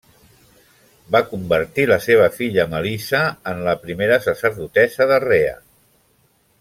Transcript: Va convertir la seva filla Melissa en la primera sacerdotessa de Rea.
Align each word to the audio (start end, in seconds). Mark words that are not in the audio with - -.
Va 1.15 1.19
convertir 1.33 1.85
la 1.91 1.99
seva 2.05 2.29
filla 2.37 2.65
Melissa 2.73 3.21
en 3.53 3.61
la 3.69 3.77
primera 3.85 4.19
sacerdotessa 4.25 5.09
de 5.13 5.21
Rea. 5.27 5.55